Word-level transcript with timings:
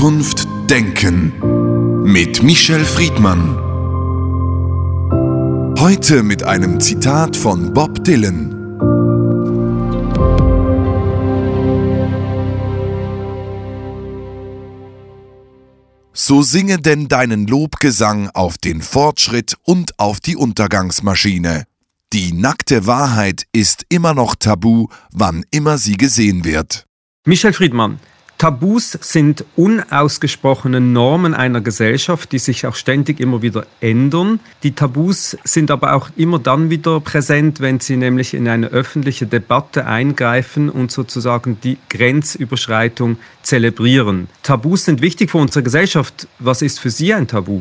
Zukunft 0.00 0.48
denken 0.70 2.02
mit 2.04 2.42
Michel 2.42 2.86
Friedmann. 2.86 3.54
Heute 5.78 6.22
mit 6.22 6.42
einem 6.42 6.80
Zitat 6.80 7.36
von 7.36 7.74
Bob 7.74 8.02
Dylan. 8.02 8.56
So 16.14 16.40
singe 16.40 16.78
denn 16.78 17.08
deinen 17.08 17.46
Lobgesang 17.46 18.30
auf 18.30 18.56
den 18.56 18.80
Fortschritt 18.80 19.56
und 19.64 19.98
auf 19.98 20.20
die 20.20 20.36
Untergangsmaschine. 20.36 21.64
Die 22.14 22.32
nackte 22.32 22.86
Wahrheit 22.86 23.44
ist 23.52 23.84
immer 23.90 24.14
noch 24.14 24.34
tabu, 24.34 24.86
wann 25.12 25.44
immer 25.50 25.76
sie 25.76 25.98
gesehen 25.98 26.46
wird. 26.46 26.86
Michel 27.26 27.52
Friedmann, 27.52 28.00
Tabus 28.40 28.92
sind 29.02 29.44
unausgesprochene 29.56 30.80
Normen 30.80 31.34
einer 31.34 31.60
Gesellschaft, 31.60 32.32
die 32.32 32.38
sich 32.38 32.66
auch 32.66 32.74
ständig 32.74 33.20
immer 33.20 33.42
wieder 33.42 33.66
ändern. 33.82 34.40
Die 34.62 34.72
Tabus 34.72 35.36
sind 35.44 35.70
aber 35.70 35.92
auch 35.92 36.08
immer 36.16 36.38
dann 36.38 36.70
wieder 36.70 37.00
präsent, 37.00 37.60
wenn 37.60 37.80
sie 37.80 37.98
nämlich 37.98 38.32
in 38.32 38.48
eine 38.48 38.68
öffentliche 38.68 39.26
Debatte 39.26 39.84
eingreifen 39.84 40.70
und 40.70 40.90
sozusagen 40.90 41.58
die 41.62 41.76
Grenzüberschreitung 41.90 43.18
zelebrieren. 43.42 44.26
Tabus 44.42 44.86
sind 44.86 45.02
wichtig 45.02 45.30
für 45.30 45.36
unsere 45.36 45.62
Gesellschaft. 45.62 46.26
Was 46.38 46.62
ist 46.62 46.80
für 46.80 46.88
Sie 46.88 47.12
ein 47.12 47.28
Tabu? 47.28 47.60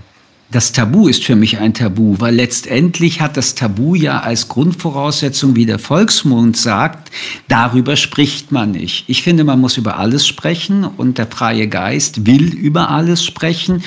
Das 0.52 0.72
Tabu 0.72 1.08
ist 1.08 1.24
für 1.24 1.36
mich 1.36 1.60
ein 1.60 1.76
Tabu, 1.76 2.16
weil 2.18 2.34
letztendlich 2.34 3.22
hat 3.22 3.38
das 3.38 3.54
Tabu 3.54 3.94
ja 3.94 4.22
als 4.22 4.48
Grundvoraussetzung, 4.48 5.56
wie 5.56 5.68
der 5.68 5.78
Volksmund 5.78 6.58
sagt, 6.58 7.12
darüber 7.48 7.96
spricht 7.96 8.52
man 8.52 8.72
nicht. 8.72 9.04
Ich 9.08 9.22
finde, 9.22 9.44
man 9.44 9.62
muss 9.62 9.78
über 9.78 10.00
alles 10.00 10.26
sprechen 10.26 10.86
und 10.86 11.20
der 11.20 11.28
freie 11.28 11.68
Geist 11.68 12.26
will 12.26 12.52
über 12.52 12.90
alles 12.90 13.24
sprechen. 13.24 13.84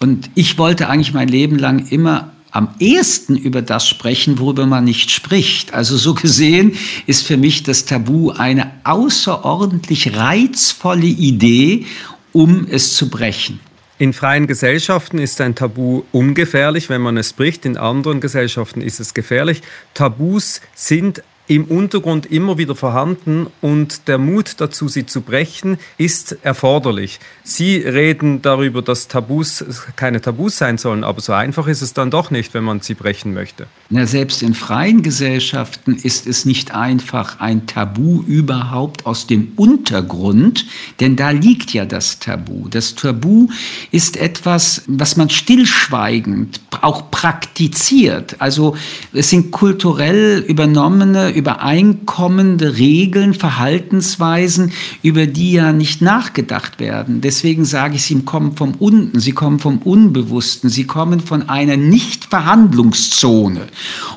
Und 0.00 0.28
ich 0.34 0.58
wollte 0.58 0.90
eigentlich 0.90 1.14
mein 1.14 1.28
Leben 1.28 1.58
lang 1.58 1.86
immer 1.88 2.32
am 2.50 2.68
ehesten 2.78 3.34
über 3.34 3.62
das 3.62 3.88
sprechen, 3.88 4.38
worüber 4.38 4.66
man 4.66 4.84
nicht 4.84 5.10
spricht. 5.10 5.72
Also 5.72 5.96
so 5.96 6.12
gesehen 6.12 6.74
ist 7.06 7.26
für 7.26 7.38
mich 7.38 7.62
das 7.62 7.86
Tabu 7.86 8.32
eine 8.32 8.70
außerordentlich 8.84 10.14
reizvolle 10.14 11.06
Idee, 11.06 11.86
um 12.32 12.66
es 12.70 12.92
zu 12.92 13.08
brechen. 13.08 13.60
In 14.02 14.12
freien 14.12 14.48
Gesellschaften 14.48 15.18
ist 15.18 15.40
ein 15.40 15.54
Tabu 15.54 16.02
ungefährlich, 16.10 16.88
wenn 16.88 17.02
man 17.02 17.16
es 17.16 17.32
bricht. 17.32 17.64
In 17.64 17.76
anderen 17.76 18.20
Gesellschaften 18.20 18.80
ist 18.80 18.98
es 18.98 19.14
gefährlich. 19.14 19.62
Tabus 19.94 20.60
sind 20.74 21.22
im 21.54 21.66
Untergrund 21.66 22.24
immer 22.26 22.56
wieder 22.56 22.74
vorhanden 22.74 23.46
und 23.60 24.08
der 24.08 24.16
Mut 24.16 24.54
dazu, 24.56 24.88
sie 24.88 25.04
zu 25.04 25.20
brechen, 25.20 25.76
ist 25.98 26.38
erforderlich. 26.42 27.20
Sie 27.44 27.76
reden 27.76 28.40
darüber, 28.40 28.80
dass 28.80 29.06
Tabus 29.06 29.62
keine 29.94 30.22
Tabus 30.22 30.56
sein 30.56 30.78
sollen, 30.78 31.04
aber 31.04 31.20
so 31.20 31.34
einfach 31.34 31.66
ist 31.66 31.82
es 31.82 31.92
dann 31.92 32.10
doch 32.10 32.30
nicht, 32.30 32.54
wenn 32.54 32.64
man 32.64 32.80
sie 32.80 32.94
brechen 32.94 33.34
möchte. 33.34 33.66
Na, 33.90 34.06
selbst 34.06 34.42
in 34.42 34.54
freien 34.54 35.02
Gesellschaften 35.02 35.94
ist 35.96 36.26
es 36.26 36.46
nicht 36.46 36.74
einfach 36.74 37.38
ein 37.38 37.66
Tabu 37.66 38.22
überhaupt 38.22 39.04
aus 39.04 39.26
dem 39.26 39.52
Untergrund, 39.56 40.64
denn 41.00 41.16
da 41.16 41.30
liegt 41.30 41.74
ja 41.74 41.84
das 41.84 42.18
Tabu. 42.18 42.68
Das 42.68 42.94
Tabu 42.94 43.48
ist 43.90 44.16
etwas, 44.16 44.84
was 44.86 45.18
man 45.18 45.28
stillschweigend 45.28 46.61
auch 46.82 47.10
praktiziert. 47.10 48.36
Also 48.40 48.76
es 49.12 49.30
sind 49.30 49.50
kulturell 49.50 50.44
übernommene 50.46 51.30
übereinkommende 51.30 52.76
Regeln, 52.76 53.34
Verhaltensweisen, 53.34 54.72
über 55.02 55.26
die 55.26 55.52
ja 55.52 55.72
nicht 55.72 56.02
nachgedacht 56.02 56.80
werden. 56.80 57.20
Deswegen 57.20 57.64
sage 57.64 57.96
ich, 57.96 58.04
sie 58.04 58.20
kommen 58.22 58.56
vom 58.56 58.72
Unten, 58.72 59.20
sie 59.20 59.32
kommen 59.32 59.58
vom 59.58 59.78
Unbewussten, 59.78 60.70
sie 60.70 60.84
kommen 60.84 61.20
von 61.20 61.48
einer 61.48 61.76
Nichtverhandlungszone. 61.76 63.68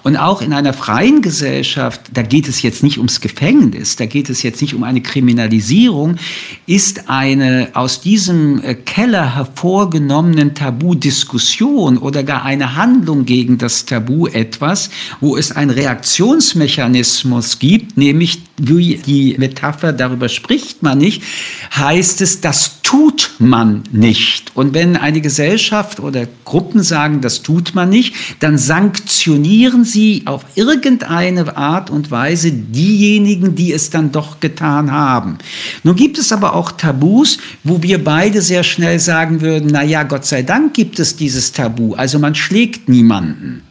Und 0.04 0.18
auch 0.18 0.42
in 0.42 0.54
einer 0.54 0.74
freien 0.74 1.22
Gesellschaft, 1.22 2.02
da 2.14 2.22
geht 2.22 2.48
es 2.48 2.62
jetzt 2.62 2.84
nicht 2.84 2.98
ums 2.98 3.22
Gefängnis, 3.22 3.96
da 3.96 4.06
geht 4.06 4.30
es 4.30 4.44
jetzt 4.44 4.62
nicht 4.62 4.74
um 4.74 4.84
eine 4.84 5.02
Kriminalisierung, 5.02 6.18
ist 6.66 7.10
eine 7.10 7.70
aus 7.74 8.02
diesem 8.02 8.62
äh, 8.64 8.76
Keller 8.76 9.36
hervorgenommenen 9.36 10.54
Tabu-Diskussion 10.54 11.98
oder 11.98 12.24
gar 12.24 12.44
eine 12.56 12.76
Handlung 12.76 13.26
gegen 13.26 13.58
das 13.58 13.86
Tabu 13.86 14.28
etwas, 14.28 14.90
wo 15.20 15.38
es 15.38 15.52
ein 15.52 15.70
Reaktionsmechanismus 15.70 16.86
Mechanismus 16.86 17.60
gibt, 17.60 17.98
nämlich 17.98 18.42
wie 18.58 18.98
die 18.98 19.36
Metapher, 19.38 19.92
darüber 19.92 20.30
spricht 20.30 20.82
man 20.82 20.98
nicht, 20.98 21.22
heißt 21.76 22.22
es, 22.22 22.42
das 22.42 22.82
tut 22.84 23.32
man 23.40 23.84
nicht. 23.92 24.56
Und 24.56 24.74
wenn 24.74 24.96
eine 24.96 25.20
Gesellschaft 25.20 26.00
oder 26.00 26.28
Gruppen 26.46 26.84
sagen, 26.84 27.20
das 27.20 27.42
tut 27.42 27.76
man 27.76 27.90
nicht, 27.90 28.16
dann 28.40 28.58
sanktionieren 28.58 29.84
sie 29.84 30.24
auf 30.26 30.46
irgendeine 30.56 31.58
Art 31.58 31.90
und 31.90 32.12
Weise 32.12 32.52
diejenigen, 32.52 33.56
die 33.56 33.74
es 33.74 33.90
dann 33.90 34.12
doch 34.12 34.40
getan 34.40 34.92
haben. 34.92 35.40
Nun 35.84 35.96
gibt 35.96 36.18
es 36.18 36.32
aber 36.32 36.54
auch 36.54 36.72
Tabus, 36.72 37.40
wo 37.64 37.82
wir 37.84 38.02
beide 38.04 38.42
sehr 38.42 38.64
schnell 38.64 39.00
sagen 39.00 39.42
würden, 39.42 39.70
na 39.72 39.84
ja, 39.84 40.04
Gott 40.04 40.26
sei 40.26 40.44
Dank 40.44 40.74
gibt 40.74 41.00
es 41.00 41.16
dieses 41.18 41.52
Tabu. 41.52 41.96
Also 41.96 42.20
man 42.20 42.36
schlägt 42.46 42.90
niemanden. 42.90 43.64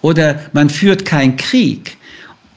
Oder 0.00 0.40
man 0.52 0.70
führt 0.70 1.04
keinen 1.04 1.36
Krieg 1.36 1.96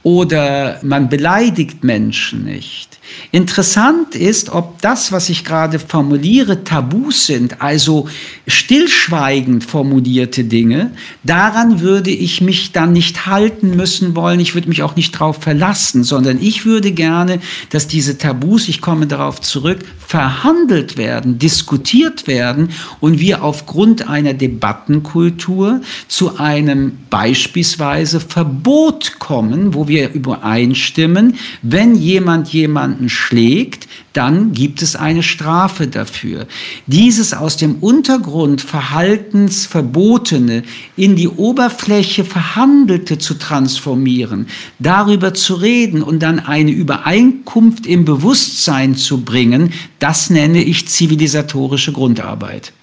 oder 0.03 0.79
man 0.81 1.09
beleidigt 1.09 1.83
Menschen 1.83 2.45
nicht. 2.45 2.99
Interessant 3.31 4.15
ist, 4.15 4.49
ob 4.49 4.81
das, 4.81 5.11
was 5.11 5.29
ich 5.29 5.45
gerade 5.45 5.79
formuliere, 5.79 6.63
Tabus 6.63 7.27
sind, 7.27 7.61
also 7.61 8.09
stillschweigend 8.45 9.63
formulierte 9.63 10.43
Dinge. 10.43 10.91
Daran 11.23 11.79
würde 11.79 12.09
ich 12.09 12.41
mich 12.41 12.73
dann 12.73 12.91
nicht 12.91 13.25
halten 13.25 13.75
müssen 13.75 14.15
wollen. 14.15 14.39
Ich 14.39 14.53
würde 14.53 14.67
mich 14.67 14.83
auch 14.83 14.95
nicht 14.95 15.15
darauf 15.15 15.37
verlassen, 15.37 16.03
sondern 16.03 16.41
ich 16.41 16.65
würde 16.65 16.91
gerne, 16.91 17.39
dass 17.69 17.87
diese 17.87 18.17
Tabus, 18.17 18.67
ich 18.67 18.81
komme 18.81 19.07
darauf 19.07 19.39
zurück, 19.39 19.79
verhandelt 20.07 20.97
werden, 20.97 21.39
diskutiert 21.39 22.27
werden 22.27 22.71
und 22.99 23.19
wir 23.19 23.43
aufgrund 23.43 24.09
einer 24.09 24.33
Debattenkultur 24.33 25.79
zu 26.09 26.37
einem 26.37 26.97
beispielsweise 27.09 28.19
Verbot 28.19 29.19
kommen, 29.19 29.73
wo 29.73 29.87
wir 29.87 30.11
übereinstimmen, 30.11 31.37
wenn 31.61 31.95
jemand 31.95 32.49
jemanden 32.49 33.00
jemanden 33.01 33.09
schlägt, 33.09 33.87
dann 34.13 34.53
gibt 34.53 34.81
es 34.81 34.95
eine 34.95 35.23
Strafe 35.23 35.87
dafür. 35.87 36.47
Dieses 36.87 37.33
aus 37.33 37.57
dem 37.57 37.75
Untergrund 37.75 38.61
Verhaltensverbotene 38.61 40.63
in 40.95 41.15
die 41.15 41.27
Oberfläche 41.27 42.23
Verhandelte 42.23 43.17
zu 43.17 43.33
transformieren, 43.35 44.47
darüber 44.79 45.33
zu 45.33 45.55
reden 45.55 46.03
und 46.03 46.19
dann 46.19 46.39
eine 46.39 46.71
Übereinkunft 46.71 47.87
im 47.87 48.05
Bewusstsein 48.05 48.95
zu 48.95 49.21
bringen, 49.21 49.73
das 49.99 50.29
nenne 50.29 50.63
ich 50.63 50.87
zivilisatorische 50.87 51.93
Grundarbeit. 51.93 52.73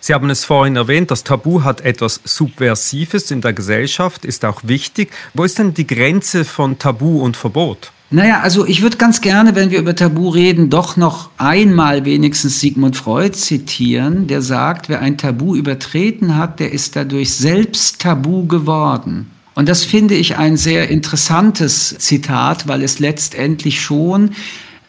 Sie 0.00 0.14
haben 0.14 0.30
es 0.30 0.44
vorhin 0.44 0.74
erwähnt, 0.74 1.12
das 1.12 1.22
Tabu 1.22 1.62
hat 1.62 1.82
etwas 1.82 2.20
Subversives 2.24 3.30
in 3.30 3.40
der 3.40 3.52
Gesellschaft, 3.52 4.24
ist 4.24 4.44
auch 4.44 4.62
wichtig. 4.64 5.12
Wo 5.32 5.44
ist 5.44 5.60
denn 5.60 5.74
die 5.74 5.86
Grenze 5.86 6.44
von 6.44 6.76
Tabu 6.76 7.22
und 7.22 7.36
Verbot? 7.36 7.92
Naja, 8.14 8.40
also 8.40 8.66
ich 8.66 8.82
würde 8.82 8.98
ganz 8.98 9.22
gerne, 9.22 9.54
wenn 9.54 9.70
wir 9.70 9.78
über 9.78 9.96
Tabu 9.96 10.28
reden, 10.28 10.68
doch 10.68 10.98
noch 10.98 11.30
einmal 11.38 12.04
wenigstens 12.04 12.60
Sigmund 12.60 12.94
Freud 12.94 13.32
zitieren, 13.32 14.26
der 14.26 14.42
sagt, 14.42 14.90
wer 14.90 15.00
ein 15.00 15.16
Tabu 15.16 15.56
übertreten 15.56 16.36
hat, 16.36 16.60
der 16.60 16.72
ist 16.72 16.94
dadurch 16.94 17.32
selbst 17.32 18.00
Tabu 18.00 18.46
geworden. 18.46 19.30
Und 19.54 19.66
das 19.66 19.84
finde 19.84 20.14
ich 20.14 20.36
ein 20.36 20.58
sehr 20.58 20.90
interessantes 20.90 21.96
Zitat, 21.98 22.68
weil 22.68 22.82
es 22.82 22.98
letztendlich 22.98 23.80
schon 23.80 24.32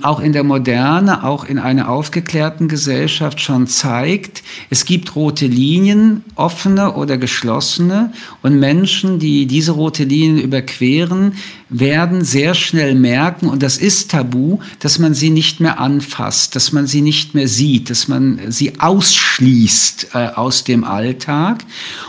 auch 0.01 0.19
in 0.19 0.33
der 0.33 0.43
Moderne, 0.43 1.23
auch 1.23 1.45
in 1.45 1.59
einer 1.59 1.89
aufgeklärten 1.89 2.67
Gesellschaft 2.67 3.39
schon 3.39 3.67
zeigt, 3.67 4.43
es 4.69 4.85
gibt 4.85 5.15
rote 5.15 5.47
Linien, 5.47 6.23
offene 6.35 6.95
oder 6.95 7.17
geschlossene, 7.17 8.11
und 8.41 8.59
Menschen, 8.59 9.19
die 9.19 9.45
diese 9.45 9.71
rote 9.71 10.03
Linien 10.03 10.39
überqueren, 10.39 11.33
werden 11.69 12.23
sehr 12.23 12.53
schnell 12.53 12.95
merken, 12.95 13.47
und 13.47 13.63
das 13.63 13.77
ist 13.77 14.11
tabu, 14.11 14.59
dass 14.79 14.99
man 14.99 15.13
sie 15.13 15.29
nicht 15.29 15.59
mehr 15.59 15.79
anfasst, 15.79 16.55
dass 16.55 16.71
man 16.71 16.85
sie 16.85 17.01
nicht 17.01 17.33
mehr 17.33 17.47
sieht, 17.47 17.89
dass 17.89 18.07
man 18.07 18.39
sie 18.49 18.79
ausschließt 18.79 20.09
äh, 20.13 20.27
aus 20.35 20.63
dem 20.63 20.83
Alltag. 20.83 21.63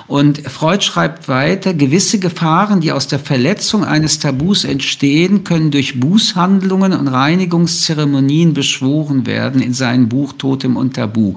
Und 0.07 0.41
Freud 0.49 0.83
schreibt 0.85 1.29
weiter, 1.29 1.73
gewisse 1.73 2.19
Gefahren, 2.19 2.81
die 2.81 2.93
aus 2.93 3.09
der 3.09 3.19
Verletzung 3.19 3.85
eines 3.85 4.19
Tabus 4.19 4.65
entstehen, 4.65 5.45
können 5.45 5.71
durch 5.71 5.99
Bußhandlungen 5.99 6.93
und 6.93 7.09
Reinigungs 7.09 7.74
Tabuzzeremonien 7.75 8.55
beschworen 8.55 9.27
werden 9.27 9.61
in 9.61 9.75
seinem 9.75 10.09
Buch 10.09 10.35
Totem 10.35 10.77
und 10.77 10.95
Tabu. 10.95 11.35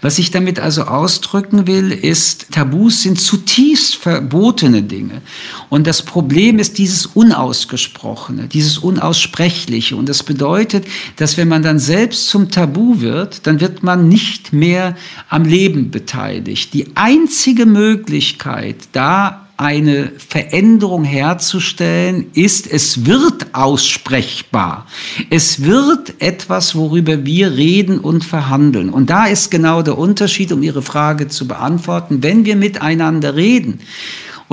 Was 0.00 0.18
ich 0.18 0.30
damit 0.30 0.58
also 0.58 0.84
ausdrücken 0.84 1.66
will, 1.66 1.90
ist, 1.92 2.46
Tabus 2.52 3.02
sind 3.02 3.20
zutiefst 3.20 3.96
verbotene 3.96 4.82
Dinge. 4.82 5.20
Und 5.68 5.86
das 5.86 6.02
Problem 6.02 6.58
ist 6.58 6.78
dieses 6.78 7.06
Unausgesprochene, 7.06 8.48
dieses 8.48 8.78
Unaussprechliche. 8.78 9.96
Und 9.96 10.08
das 10.08 10.22
bedeutet, 10.22 10.86
dass 11.16 11.36
wenn 11.36 11.48
man 11.48 11.62
dann 11.62 11.78
selbst 11.78 12.28
zum 12.28 12.50
Tabu 12.50 13.00
wird, 13.00 13.46
dann 13.46 13.60
wird 13.60 13.82
man 13.82 14.08
nicht 14.08 14.52
mehr 14.52 14.96
am 15.28 15.44
Leben 15.44 15.90
beteiligt. 15.90 16.72
Die 16.72 16.96
einzige 16.96 17.66
Möglichkeit, 17.66 18.76
da 18.92 19.43
eine 19.56 20.12
Veränderung 20.18 21.04
herzustellen, 21.04 22.30
ist, 22.34 22.66
es 22.66 23.06
wird 23.06 23.54
aussprechbar. 23.54 24.86
Es 25.30 25.62
wird 25.62 26.20
etwas, 26.20 26.74
worüber 26.74 27.24
wir 27.24 27.52
reden 27.52 27.98
und 27.98 28.24
verhandeln. 28.24 28.90
Und 28.90 29.10
da 29.10 29.26
ist 29.26 29.50
genau 29.50 29.82
der 29.82 29.96
Unterschied, 29.96 30.50
um 30.50 30.62
Ihre 30.62 30.82
Frage 30.82 31.28
zu 31.28 31.46
beantworten. 31.46 32.22
Wenn 32.22 32.44
wir 32.44 32.56
miteinander 32.56 33.36
reden, 33.36 33.80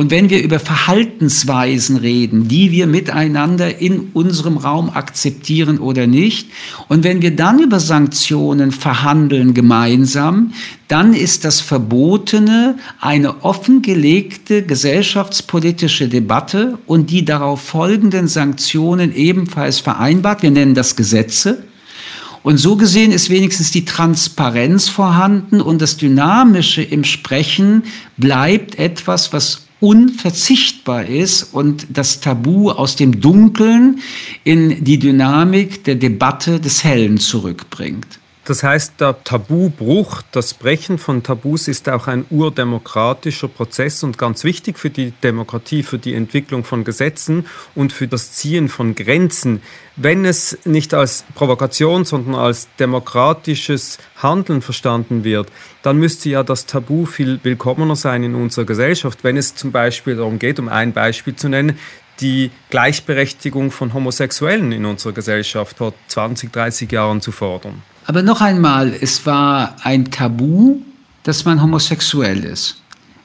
und 0.01 0.09
wenn 0.09 0.31
wir 0.31 0.41
über 0.41 0.59
Verhaltensweisen 0.59 1.95
reden, 1.95 2.47
die 2.47 2.71
wir 2.71 2.87
miteinander 2.87 3.79
in 3.79 4.09
unserem 4.13 4.57
Raum 4.57 4.89
akzeptieren 4.89 5.77
oder 5.77 6.07
nicht, 6.07 6.49
und 6.87 7.03
wenn 7.03 7.21
wir 7.21 7.35
dann 7.35 7.61
über 7.61 7.79
Sanktionen 7.79 8.71
verhandeln 8.71 9.53
gemeinsam, 9.53 10.53
dann 10.87 11.13
ist 11.13 11.45
das 11.45 11.59
Verbotene 11.61 12.79
eine 12.99 13.43
offengelegte 13.43 14.63
gesellschaftspolitische 14.63 16.07
Debatte 16.07 16.79
und 16.87 17.11
die 17.11 17.23
darauf 17.23 17.61
folgenden 17.61 18.27
Sanktionen 18.27 19.15
ebenfalls 19.15 19.81
vereinbart. 19.81 20.41
Wir 20.41 20.49
nennen 20.49 20.73
das 20.73 20.95
Gesetze. 20.95 21.61
Und 22.41 22.57
so 22.57 22.75
gesehen 22.75 23.11
ist 23.11 23.29
wenigstens 23.29 23.69
die 23.69 23.85
Transparenz 23.85 24.89
vorhanden 24.89 25.61
und 25.61 25.79
das 25.79 25.97
Dynamische 25.97 26.81
im 26.81 27.03
Sprechen 27.03 27.83
bleibt 28.17 28.79
etwas, 28.79 29.31
was 29.31 29.67
unverzichtbar 29.81 31.05
ist 31.05 31.53
und 31.53 31.87
das 31.89 32.21
Tabu 32.21 32.69
aus 32.71 32.95
dem 32.95 33.19
Dunkeln 33.19 33.99
in 34.45 34.83
die 34.83 34.99
Dynamik 34.99 35.83
der 35.83 35.95
Debatte 35.95 36.61
des 36.61 36.83
Hellen 36.85 37.17
zurückbringt. 37.17 38.20
Das 38.43 38.63
heißt, 38.63 38.99
der 38.99 39.23
Tabubruch, 39.23 40.23
das 40.31 40.55
Brechen 40.55 40.97
von 40.97 41.21
Tabus 41.21 41.67
ist 41.67 41.87
auch 41.87 42.07
ein 42.07 42.25
urdemokratischer 42.31 43.47
Prozess 43.47 44.01
und 44.03 44.17
ganz 44.17 44.43
wichtig 44.43 44.79
für 44.79 44.89
die 44.89 45.11
Demokratie, 45.11 45.83
für 45.83 45.99
die 45.99 46.15
Entwicklung 46.15 46.63
von 46.63 46.83
Gesetzen 46.83 47.45
und 47.75 47.93
für 47.93 48.07
das 48.07 48.31
Ziehen 48.31 48.67
von 48.67 48.95
Grenzen. 48.95 49.61
Wenn 49.95 50.25
es 50.25 50.57
nicht 50.65 50.95
als 50.95 51.23
Provokation, 51.35 52.03
sondern 52.03 52.33
als 52.33 52.67
demokratisches 52.79 53.99
Handeln 54.15 54.63
verstanden 54.63 55.23
wird, 55.23 55.51
dann 55.83 55.97
müsste 55.97 56.29
ja 56.29 56.41
das 56.41 56.65
Tabu 56.65 57.05
viel 57.05 57.39
willkommener 57.43 57.95
sein 57.95 58.23
in 58.23 58.33
unserer 58.33 58.65
Gesellschaft. 58.65 59.23
Wenn 59.23 59.37
es 59.37 59.53
zum 59.53 59.71
Beispiel 59.71 60.15
darum 60.15 60.39
geht, 60.39 60.57
um 60.57 60.67
ein 60.67 60.93
Beispiel 60.93 61.35
zu 61.35 61.47
nennen, 61.47 61.77
die 62.19 62.49
Gleichberechtigung 62.71 63.69
von 63.69 63.93
Homosexuellen 63.93 64.71
in 64.71 64.85
unserer 64.85 65.13
Gesellschaft 65.13 65.77
vor 65.77 65.93
20, 66.07 66.51
30 66.51 66.91
Jahren 66.91 67.21
zu 67.21 67.31
fordern. 67.31 67.83
Aber 68.05 68.23
noch 68.23 68.41
einmal, 68.41 68.93
es 68.99 69.25
war 69.25 69.75
ein 69.83 70.11
Tabu, 70.11 70.77
dass 71.23 71.45
man 71.45 71.61
homosexuell 71.61 72.43
ist. 72.43 72.81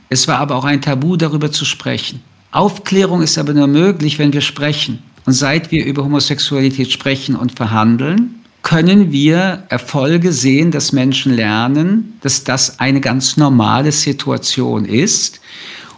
Es 0.08 0.28
war 0.28 0.38
aber 0.38 0.55
auch 0.55 0.64
ein 0.64 0.82
Tabu, 0.82 1.17
darüber 1.17 1.50
zu 1.50 1.64
sprechen. 1.64 2.23
Aufklärung 2.52 3.23
ist 3.23 3.38
aber 3.38 3.52
nur 3.52 3.67
möglich, 3.67 4.19
wenn 4.19 4.32
wir 4.32 4.40
sprechen. 4.40 5.02
Und 5.25 5.32
seit 5.32 5.73
wir 5.73 5.84
über 5.84 6.05
Homosexualität 6.05 6.93
sprechen 6.93 7.34
und 7.34 7.52
verhandeln, 7.56 8.37
können 8.62 9.12
wir 9.12 9.64
Erfolge 9.69 10.32
sehen, 10.32 10.70
dass 10.70 10.93
Menschen 10.93 11.34
lernen, 11.34 12.14
dass 12.20 12.44
das 12.44 12.81
eine 12.81 13.00
ganz 13.00 13.37
normale 13.37 13.93
Situation 13.93 14.84
ist. 14.84 15.40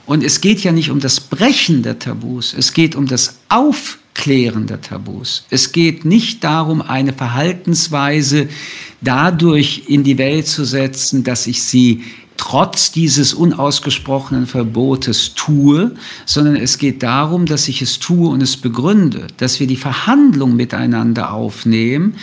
Und 0.07 0.25
es 0.25 0.41
geht 0.41 0.63
ja 0.65 0.73
nicht 0.73 0.91
um 0.91 1.01
das 1.01 1.21
Brechen 1.21 1.83
der 1.83 1.99
Tabus, 1.99 2.55
es 2.57 2.73
geht 2.73 2.97
um 2.97 3.07
das 3.07 3.39
Aufklären 3.49 4.08
Klären 4.19 4.67
der 4.67 4.81
Tabus. 4.81 5.45
Es 5.49 5.71
geht 5.71 6.05
nicht 6.05 6.43
darum, 6.43 6.83
eine 6.83 7.13
Verhaltensweise 7.13 8.49
dadurch 9.01 9.85
in 9.87 10.03
die 10.03 10.19
Welt 10.19 10.49
zu 10.49 10.65
setzen, 10.65 11.23
dass 11.23 11.47
ich 11.47 11.63
sie 11.63 12.03
trotz 12.37 12.91
dieses 12.91 13.33
unausgesprochenen 13.33 14.47
Verbotes 14.47 15.35
tue, 15.35 15.95
sondern 16.27 16.57
es 16.57 16.79
geht 16.79 17.05
darum, 17.05 17.47
dass 17.47 17.69
ich 17.69 17.81
es 17.81 18.01
tue 18.01 18.29
und 18.29 18.43
es 18.43 18.57
begründe, 18.57 19.29
dass 19.37 19.61
wir 19.61 19.69
die 19.69 19.77
Verhandlung 19.77 20.57
miteinander 20.57 21.33
aufnehmen, 21.33 22.15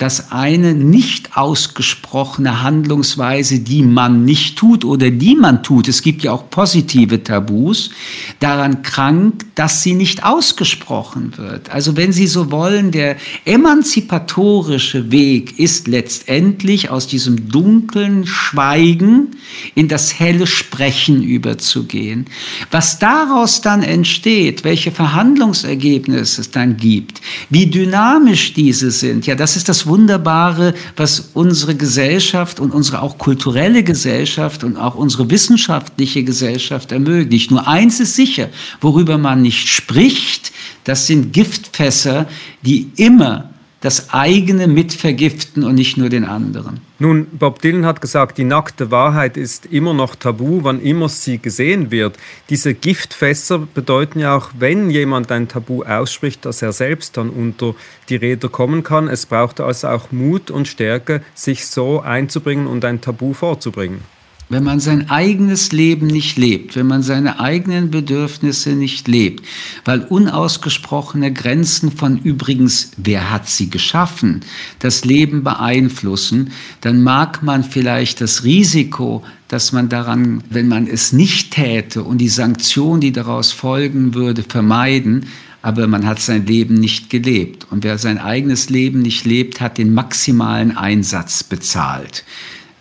dass 0.00 0.32
eine 0.32 0.72
nicht 0.72 1.36
ausgesprochene 1.36 2.62
Handlungsweise, 2.62 3.58
die 3.58 3.82
man 3.82 4.24
nicht 4.24 4.56
tut 4.56 4.86
oder 4.86 5.10
die 5.10 5.36
man 5.36 5.62
tut, 5.62 5.88
es 5.88 6.00
gibt 6.00 6.22
ja 6.22 6.32
auch 6.32 6.48
positive 6.48 7.22
Tabus, 7.22 7.90
daran 8.38 8.82
krankt, 8.82 9.44
dass 9.56 9.82
sie 9.82 9.92
nicht 9.92 10.24
ausgesprochen 10.24 11.34
wird. 11.36 11.70
Also 11.70 11.98
wenn 11.98 12.12
Sie 12.12 12.26
so 12.26 12.50
wollen, 12.50 12.92
der 12.92 13.16
emanzipatorische 13.44 15.12
Weg 15.12 15.58
ist 15.58 15.86
letztendlich 15.86 16.88
aus 16.88 17.06
diesem 17.06 17.50
dunklen 17.50 18.26
Schweigen 18.26 19.36
in 19.74 19.88
das 19.88 20.18
helle 20.18 20.46
Sprechen 20.46 21.22
überzugehen. 21.22 22.24
Was 22.70 22.98
daraus 22.98 23.60
dann 23.60 23.82
entsteht, 23.82 24.64
welche 24.64 24.92
Verhandlungsergebnisse 24.92 26.40
es 26.40 26.50
dann 26.50 26.78
gibt, 26.78 27.20
wie 27.50 27.66
dynamisch 27.66 28.54
diese 28.54 28.90
sind, 28.90 29.26
ja, 29.26 29.34
das 29.34 29.56
ist 29.56 29.68
das 29.68 29.89
Wunderbare, 29.90 30.72
was 30.96 31.30
unsere 31.34 31.74
Gesellschaft 31.74 32.60
und 32.60 32.70
unsere 32.70 33.02
auch 33.02 33.18
kulturelle 33.18 33.84
Gesellschaft 33.84 34.64
und 34.64 34.78
auch 34.78 34.94
unsere 34.94 35.30
wissenschaftliche 35.30 36.24
Gesellschaft 36.24 36.92
ermöglicht. 36.92 37.50
Nur 37.50 37.68
eins 37.68 38.00
ist 38.00 38.16
sicher, 38.16 38.48
worüber 38.80 39.18
man 39.18 39.42
nicht 39.42 39.68
spricht, 39.68 40.52
das 40.84 41.06
sind 41.06 41.34
Giftfässer, 41.34 42.26
die 42.62 42.90
immer 42.96 43.49
das 43.80 44.10
eigene 44.10 44.68
mitvergiften 44.68 45.64
und 45.64 45.74
nicht 45.74 45.96
nur 45.96 46.10
den 46.10 46.24
anderen. 46.24 46.80
Nun, 46.98 47.26
Bob 47.32 47.62
Dylan 47.62 47.86
hat 47.86 48.02
gesagt, 48.02 48.36
die 48.36 48.44
nackte 48.44 48.90
Wahrheit 48.90 49.38
ist 49.38 49.64
immer 49.66 49.94
noch 49.94 50.14
tabu, 50.14 50.60
wann 50.64 50.82
immer 50.82 51.08
sie 51.08 51.38
gesehen 51.38 51.90
wird. 51.90 52.18
Diese 52.50 52.74
Giftfässer 52.74 53.66
bedeuten 53.72 54.20
ja 54.20 54.36
auch, 54.36 54.50
wenn 54.58 54.90
jemand 54.90 55.32
ein 55.32 55.48
Tabu 55.48 55.82
ausspricht, 55.82 56.44
dass 56.44 56.60
er 56.60 56.72
selbst 56.72 57.16
dann 57.16 57.30
unter 57.30 57.74
die 58.10 58.16
Räder 58.16 58.50
kommen 58.50 58.82
kann. 58.82 59.08
Es 59.08 59.24
braucht 59.24 59.60
also 59.60 59.88
auch 59.88 60.12
Mut 60.12 60.50
und 60.50 60.68
Stärke, 60.68 61.22
sich 61.34 61.66
so 61.66 62.00
einzubringen 62.00 62.66
und 62.66 62.84
ein 62.84 63.00
Tabu 63.00 63.32
vorzubringen 63.32 64.02
wenn 64.50 64.64
man 64.64 64.80
sein 64.80 65.08
eigenes 65.08 65.70
Leben 65.72 66.08
nicht 66.08 66.36
lebt, 66.36 66.76
wenn 66.76 66.88
man 66.88 67.02
seine 67.02 67.38
eigenen 67.40 67.90
Bedürfnisse 67.90 68.70
nicht 68.70 69.08
lebt, 69.08 69.46
weil 69.84 70.00
unausgesprochene 70.00 71.32
Grenzen 71.32 71.92
von 71.92 72.18
übrigens, 72.18 72.90
wer 72.96 73.30
hat 73.30 73.48
sie 73.48 73.70
geschaffen, 73.70 74.40
das 74.80 75.04
Leben 75.04 75.44
beeinflussen, 75.44 76.50
dann 76.80 77.02
mag 77.02 77.42
man 77.44 77.62
vielleicht 77.62 78.20
das 78.20 78.42
Risiko, 78.42 79.24
dass 79.46 79.72
man 79.72 79.88
daran, 79.88 80.42
wenn 80.50 80.68
man 80.68 80.88
es 80.88 81.12
nicht 81.12 81.52
täte 81.52 82.02
und 82.02 82.18
die 82.18 82.28
Sanktion, 82.28 83.00
die 83.00 83.12
daraus 83.12 83.52
folgen 83.52 84.14
würde, 84.14 84.42
vermeiden, 84.42 85.26
aber 85.62 85.86
man 85.86 86.06
hat 86.06 86.20
sein 86.20 86.46
Leben 86.46 86.74
nicht 86.74 87.10
gelebt. 87.10 87.66
Und 87.70 87.84
wer 87.84 87.98
sein 87.98 88.18
eigenes 88.18 88.68
Leben 88.68 89.02
nicht 89.02 89.26
lebt, 89.26 89.60
hat 89.60 89.78
den 89.78 89.94
maximalen 89.94 90.76
Einsatz 90.76 91.44
bezahlt. 91.44 92.24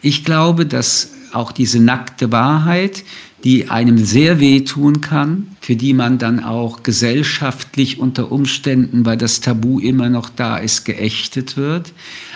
Ich 0.02 0.24
glaube, 0.24 0.66
dass 0.66 1.12
auch 1.34 1.52
diese 1.52 1.80
nackte 1.80 2.32
Wahrheit, 2.32 3.04
die 3.44 3.70
einem 3.70 3.98
sehr 3.98 4.40
wehtun 4.40 5.02
kann, 5.02 5.48
für 5.62 5.76
die 5.76 5.94
man 5.94 6.18
dann 6.18 6.44
auch 6.44 6.84
gesellschaftlich 6.84 8.00
unter 8.00 8.32
Umständen, 8.32 9.06
weil 9.06 9.18
das 9.18 9.40
Tabu 9.40 9.80
immer 9.80 10.10
noch 10.10 10.30
da 10.30 10.58
ist, 10.58 10.84
geächtet 10.84 11.56
wird. 11.56 11.94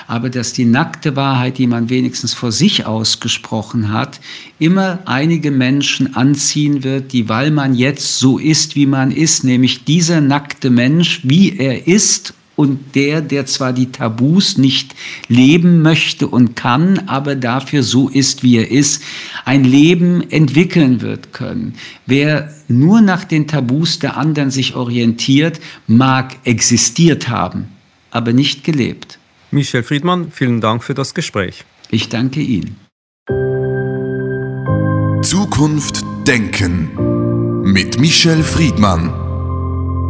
Aber 0.07 0.29
dass 0.29 0.53
die 0.53 0.65
nackte 0.65 1.15
Wahrheit, 1.15 1.57
die 1.57 1.67
man 1.67 1.89
wenigstens 1.89 2.33
vor 2.33 2.51
sich 2.51 2.85
ausgesprochen 2.85 3.91
hat, 3.91 4.19
immer 4.59 4.99
einige 5.05 5.51
Menschen 5.51 6.15
anziehen 6.15 6.83
wird, 6.83 7.13
die, 7.13 7.27
weil 7.29 7.51
man 7.51 7.73
jetzt 7.73 8.19
so 8.19 8.37
ist, 8.37 8.75
wie 8.75 8.85
man 8.85 9.11
ist, 9.11 9.43
nämlich 9.43 9.83
dieser 9.85 10.21
nackte 10.21 10.69
Mensch, 10.69 11.21
wie 11.23 11.57
er 11.57 11.87
ist 11.87 12.33
und 12.55 12.95
der, 12.95 13.21
der 13.21 13.45
zwar 13.45 13.73
die 13.73 13.91
Tabus 13.91 14.57
nicht 14.57 14.95
leben 15.27 15.81
möchte 15.81 16.27
und 16.27 16.55
kann, 16.55 16.99
aber 17.07 17.35
dafür 17.35 17.83
so 17.83 18.09
ist, 18.09 18.43
wie 18.43 18.57
er 18.57 18.69
ist, 18.69 19.03
ein 19.45 19.63
Leben 19.63 20.29
entwickeln 20.29 21.01
wird 21.01 21.33
können. 21.33 21.75
Wer 22.05 22.53
nur 22.67 23.01
nach 23.01 23.23
den 23.23 23.47
Tabus 23.47 23.99
der 23.99 24.17
anderen 24.17 24.51
sich 24.51 24.75
orientiert, 24.75 25.59
mag 25.87 26.35
existiert 26.43 27.29
haben, 27.29 27.69
aber 28.11 28.33
nicht 28.33 28.63
gelebt. 28.63 29.19
Michel 29.51 29.83
Friedmann, 29.83 30.31
vielen 30.31 30.61
Dank 30.61 30.83
für 30.83 30.93
das 30.93 31.13
Gespräch. 31.13 31.63
Ich 31.89 32.09
danke 32.09 32.39
Ihnen. 32.41 32.77
Zukunft 35.23 36.03
Denken 36.27 36.89
mit 37.63 37.99
Michel 37.99 38.43
Friedmann. 38.43 39.22